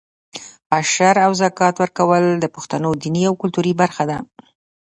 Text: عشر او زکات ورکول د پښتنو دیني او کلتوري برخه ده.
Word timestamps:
عشر 0.77 1.15
او 1.25 1.31
زکات 1.43 1.75
ورکول 1.79 2.23
د 2.39 2.45
پښتنو 2.55 2.89
دیني 3.01 3.23
او 3.29 3.33
کلتوري 3.41 3.73
برخه 3.81 4.03
ده. 4.09 4.17